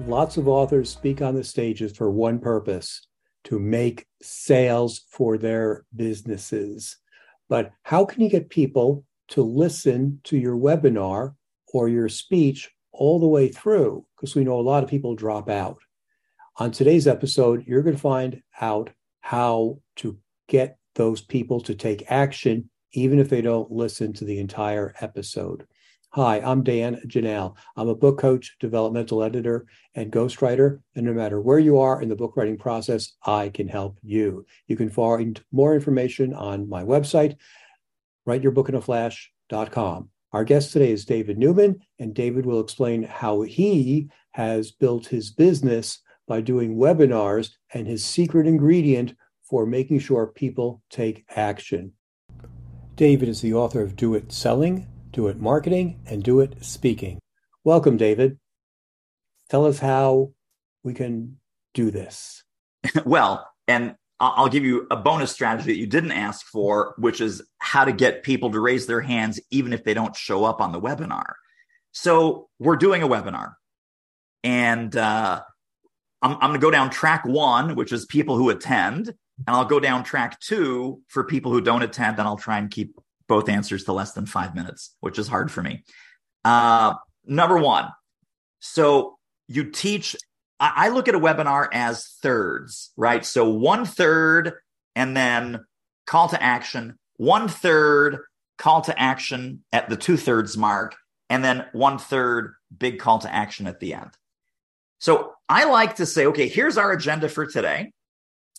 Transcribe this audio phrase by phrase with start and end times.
[0.00, 3.06] Lots of authors speak on the stages for one purpose
[3.44, 6.96] to make sales for their businesses.
[7.48, 11.34] But how can you get people to listen to your webinar
[11.72, 14.04] or your speech all the way through?
[14.16, 15.78] Because we know a lot of people drop out.
[16.56, 22.10] On today's episode, you're going to find out how to get those people to take
[22.10, 25.66] action, even if they don't listen to the entire episode.
[26.14, 27.56] Hi, I'm Dan Janal.
[27.74, 30.80] I'm a book coach, developmental editor, and ghostwriter.
[30.94, 34.44] And no matter where you are in the book writing process, I can help you.
[34.66, 37.36] You can find more information on my website,
[38.28, 40.10] writeyourbookinaflash.com.
[40.34, 45.30] Our guest today is David Newman, and David will explain how he has built his
[45.30, 51.94] business by doing webinars and his secret ingredient for making sure people take action.
[52.96, 57.18] David is the author of Do It Selling do it marketing, and do it speaking.
[57.64, 58.38] Welcome, David.
[59.50, 60.32] Tell us how
[60.82, 61.38] we can
[61.74, 62.42] do this.
[63.04, 67.42] well, and I'll give you a bonus strategy that you didn't ask for, which is
[67.58, 70.72] how to get people to raise their hands even if they don't show up on
[70.72, 71.34] the webinar.
[71.90, 73.54] So we're doing a webinar,
[74.44, 75.42] and uh,
[76.22, 79.16] I'm, I'm going to go down track one, which is people who attend, and
[79.56, 82.94] I'll go down track two for people who don't attend, and I'll try and keep
[83.32, 85.84] both answers to less than five minutes, which is hard for me.
[86.44, 86.92] Uh,
[87.24, 87.88] number one,
[88.60, 89.16] so
[89.48, 90.14] you teach.
[90.60, 93.24] I, I look at a webinar as thirds, right?
[93.24, 94.52] So one third,
[94.94, 95.64] and then
[96.06, 96.98] call to action.
[97.16, 98.18] One third
[98.58, 100.94] call to action at the two thirds mark,
[101.30, 104.10] and then one third big call to action at the end.
[104.98, 107.92] So I like to say, okay, here's our agenda for today.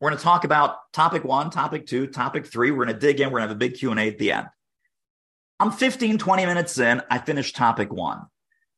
[0.00, 2.70] We're going to talk about topic one, topic two, topic three.
[2.70, 3.28] We're going to dig in.
[3.28, 4.48] We're going to have a big Q&A at the end.
[5.60, 7.02] I'm 15, 20 minutes in.
[7.10, 8.22] I finished topic one.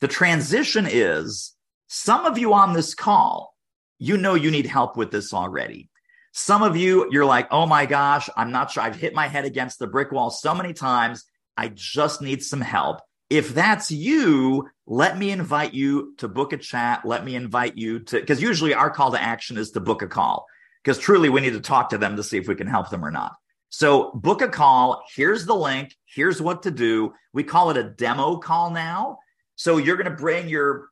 [0.00, 1.54] The transition is
[1.86, 3.54] some of you on this call,
[3.98, 5.88] you know you need help with this already.
[6.32, 8.82] Some of you, you're like, oh my gosh, I'm not sure.
[8.82, 11.24] I've hit my head against the brick wall so many times.
[11.56, 13.00] I just need some help.
[13.30, 17.04] If that's you, let me invite you to book a chat.
[17.04, 20.08] Let me invite you to, because usually our call to action is to book a
[20.08, 20.46] call
[20.82, 23.04] because truly we need to talk to them to see if we can help them
[23.04, 23.36] or not.
[23.76, 25.02] So book a call.
[25.16, 25.96] Here's the link.
[26.06, 27.12] Here's what to do.
[27.32, 29.18] We call it a demo call now.
[29.56, 30.90] So you're going to bring your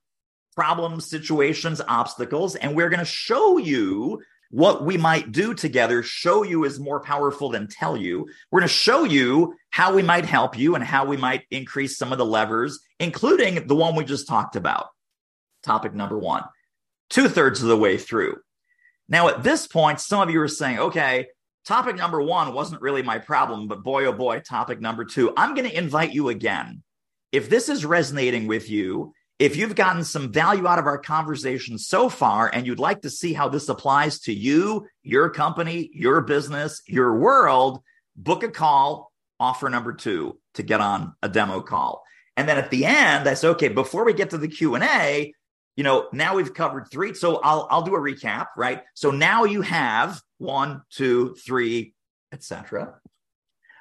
[0.57, 6.03] problems, situations, obstacles, and we're going to show you what we might do together.
[6.03, 8.29] Show you is more powerful than tell you.
[8.51, 11.97] We're going to show you how we might help you and how we might increase
[11.97, 14.89] some of the levers, including the one we just talked about.
[15.63, 16.43] Topic number one,
[17.11, 18.39] two thirds of the way through.
[19.09, 21.29] Now, at this point, some of you are saying, okay,
[21.65, 25.33] topic number one wasn't really my problem, but boy, oh boy, topic number two.
[25.37, 26.83] I'm going to invite you again.
[27.31, 31.79] If this is resonating with you, if you've gotten some value out of our conversation
[31.79, 36.21] so far and you'd like to see how this applies to you, your company, your
[36.21, 37.81] business, your world,
[38.15, 42.05] book a call, offer number two to get on a demo call.
[42.37, 45.35] And then at the end, I say, okay, before we get to the Q&A,
[45.77, 47.15] you know, now we've covered three.
[47.15, 48.83] So I'll I'll do a recap, right?
[48.95, 51.95] So now you have one, two, three,
[52.33, 52.95] etc.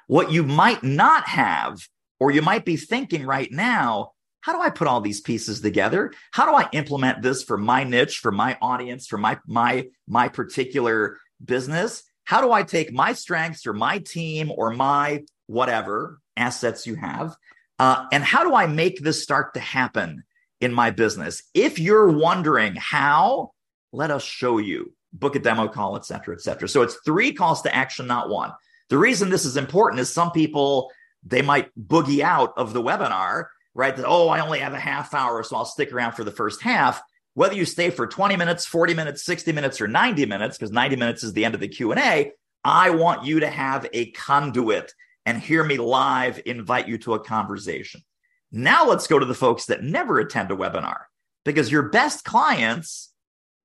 [0.06, 1.78] What you might not have,
[2.18, 6.12] or you might be thinking right now, how do I put all these pieces together?
[6.32, 10.28] How do I implement this for my niche, for my audience, for my my my
[10.28, 12.02] particular business?
[12.24, 17.36] How do I take my strengths or my team or my whatever assets you have,
[17.78, 20.24] uh, and how do I make this start to happen?
[20.62, 21.42] In my business.
[21.54, 23.50] If you're wondering how,
[23.92, 24.94] let us show you.
[25.12, 26.68] Book a demo call, et cetera, et cetera.
[26.68, 28.52] So it's three calls to action, not one.
[28.88, 30.90] The reason this is important is some people
[31.24, 33.94] they might boogie out of the webinar, right?
[33.94, 36.62] That oh, I only have a half hour, so I'll stick around for the first
[36.62, 37.02] half.
[37.34, 40.96] Whether you stay for 20 minutes, 40 minutes, 60 minutes, or 90 minutes, because 90
[40.96, 42.32] minutes is the end of the Q&A,
[42.64, 44.92] I want you to have a conduit
[45.24, 48.02] and hear me live invite you to a conversation.
[48.52, 50.98] Now let's go to the folks that never attend a webinar
[51.44, 53.10] because your best clients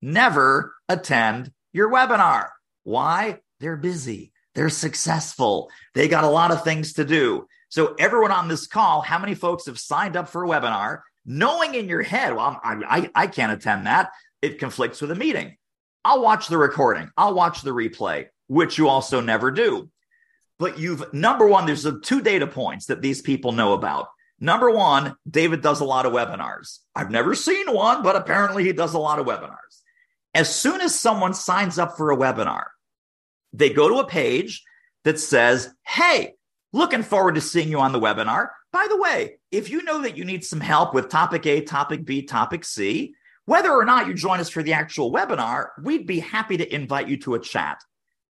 [0.02, 2.48] never attend your webinar.
[2.84, 3.40] Why?
[3.60, 4.32] They're busy.
[4.54, 5.70] They're successful.
[5.94, 7.46] They got a lot of things to do.
[7.68, 11.02] So, everyone on this call, how many folks have signed up for a webinar?
[11.28, 14.10] knowing in your head, well, I, I, I can't attend that.
[14.40, 15.56] It conflicts with a meeting.
[16.04, 17.10] I'll watch the recording.
[17.16, 19.90] I'll watch the replay, which you also never do.
[20.58, 24.08] But you've, number one, there's two data points that these people know about.
[24.40, 26.78] Number one, David does a lot of webinars.
[26.94, 29.82] I've never seen one, but apparently he does a lot of webinars.
[30.34, 32.66] As soon as someone signs up for a webinar,
[33.52, 34.62] they go to a page
[35.04, 36.34] that says, Hey,
[36.72, 38.48] looking forward to seeing you on the webinar.
[38.72, 42.04] By the way, if you know that you need some help with topic A, topic
[42.04, 43.14] B, topic C,
[43.46, 47.08] whether or not you join us for the actual webinar, we'd be happy to invite
[47.08, 47.82] you to a chat.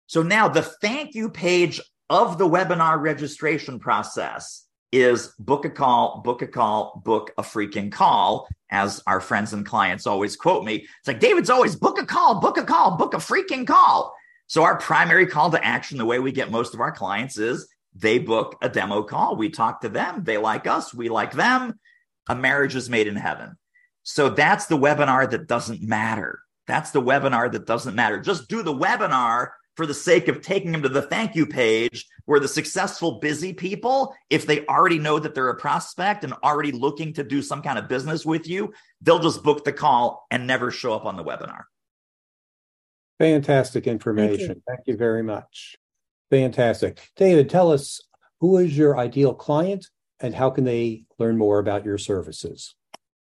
[0.06, 6.22] So now the thank you page of the webinar registration process is book a call,
[6.24, 10.76] book a call, book a freaking call, as our friends and clients always quote me.
[10.76, 14.14] It's like David's always book a call, book a call, book a freaking call.
[14.48, 17.68] So our primary call to action, the way we get most of our clients is
[17.96, 19.36] they book a demo call.
[19.36, 20.24] We talk to them.
[20.24, 20.94] They like us.
[20.94, 21.80] We like them.
[22.28, 23.58] A marriage is made in heaven.
[24.04, 26.40] So that's the webinar that doesn't matter.
[26.68, 28.20] That's the webinar that doesn't matter.
[28.20, 32.06] Just do the webinar for the sake of taking them to the thank you page
[32.26, 36.74] where the successful busy people, if they already know that they're a prospect and already
[36.74, 40.46] looking to do some kind of business with you, they'll just book the call and
[40.46, 41.62] never show up on the webinar.
[43.20, 44.48] Fantastic information.
[44.48, 45.78] Thank you, Thank you very much.
[46.30, 47.00] Fantastic.
[47.16, 48.02] David, tell us
[48.42, 49.88] who is your ideal client
[50.20, 52.76] and how can they learn more about your services?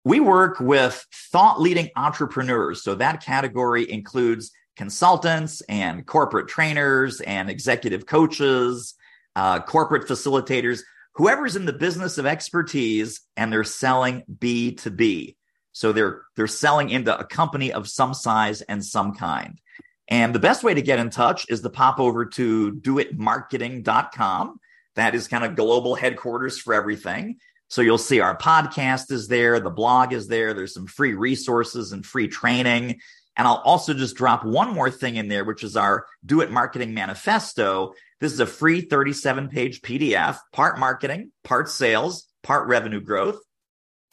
[0.06, 2.81] We work with thought leading entrepreneurs.
[2.81, 8.95] So that category includes consultants and corporate trainers and executive coaches,
[9.36, 10.81] uh, corporate facilitators,
[11.13, 15.36] whoever's in the business of expertise and they're selling B2B.
[15.72, 19.60] So they're they're selling into a company of some size and some kind.
[20.07, 24.60] And the best way to get in touch is to pop over to doitmarketing.com.
[24.95, 27.38] That is kind of global headquarters for everything.
[27.68, 31.92] So you'll see our podcast is there, the blog is there, there's some free resources
[31.92, 33.01] and free training.
[33.38, 36.52] And I'll also just drop one more thing in there, which is our Do It
[36.52, 37.94] Marketing Manifesto.
[38.20, 43.40] This is a free 37 page PDF, part marketing, part sales, part revenue growth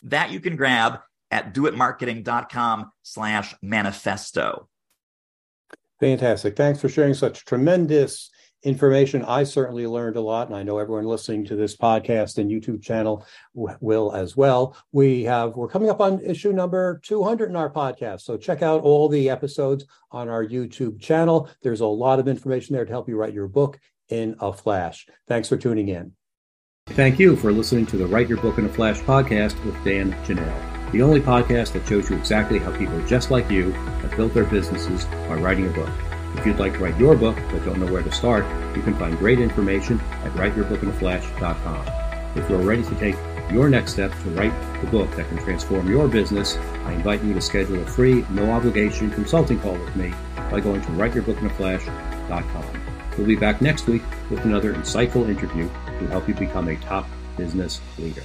[0.02, 4.68] that you can grab at doitmarketing.com slash manifesto.
[6.00, 6.56] Fantastic.
[6.56, 8.30] Thanks for sharing such tremendous
[8.62, 9.24] information.
[9.24, 12.82] I certainly learned a lot, and I know everyone listening to this podcast and YouTube
[12.82, 14.76] channel will as well.
[14.92, 18.82] We have we're coming up on issue number 200 in our podcast, so check out
[18.82, 21.48] all the episodes on our YouTube channel.
[21.62, 23.78] There's a lot of information there to help you write your book
[24.08, 25.06] in a flash.
[25.26, 26.12] Thanks for tuning in.
[26.88, 30.12] Thank you for listening to the Write Your Book in a Flash podcast with Dan
[30.24, 34.34] Janal, the only podcast that shows you exactly how people just like you have built
[34.34, 35.90] their businesses by writing a book.
[36.34, 38.44] If you'd like to write your book but don't know where to start,
[38.76, 42.36] you can find great information at writeyourbookinaflash.com.
[42.36, 43.16] If you're ready to take
[43.50, 47.34] your next step to write the book that can transform your business, I invite you
[47.34, 50.12] to schedule a free, no obligation consulting call with me
[50.50, 52.64] by going to writeyourbookinaflash.com.
[53.18, 57.06] We'll be back next week with another insightful interview to help you become a top
[57.36, 58.22] business leader.